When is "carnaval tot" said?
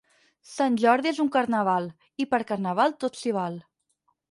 2.55-3.21